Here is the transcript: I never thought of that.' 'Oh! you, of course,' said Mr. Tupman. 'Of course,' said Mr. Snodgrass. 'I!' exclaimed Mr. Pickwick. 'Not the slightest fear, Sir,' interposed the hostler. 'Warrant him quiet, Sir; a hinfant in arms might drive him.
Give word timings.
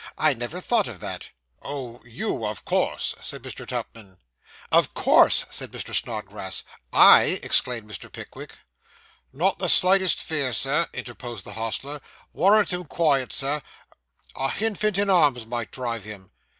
I 0.17 0.33
never 0.33 0.59
thought 0.59 0.87
of 0.87 0.99
that.' 0.99 1.29
'Oh! 1.61 2.01
you, 2.03 2.43
of 2.43 2.65
course,' 2.65 3.13
said 3.21 3.43
Mr. 3.43 3.67
Tupman. 3.67 4.17
'Of 4.71 4.95
course,' 4.95 5.45
said 5.51 5.69
Mr. 5.71 5.93
Snodgrass. 5.93 6.63
'I!' 6.91 7.39
exclaimed 7.43 7.87
Mr. 7.87 8.11
Pickwick. 8.11 8.55
'Not 9.31 9.59
the 9.59 9.69
slightest 9.69 10.19
fear, 10.19 10.53
Sir,' 10.53 10.87
interposed 10.91 11.45
the 11.45 11.53
hostler. 11.53 12.01
'Warrant 12.33 12.73
him 12.73 12.85
quiet, 12.85 13.31
Sir; 13.31 13.61
a 14.35 14.49
hinfant 14.49 14.97
in 14.97 15.11
arms 15.11 15.45
might 15.45 15.69
drive 15.69 16.03
him. 16.03 16.31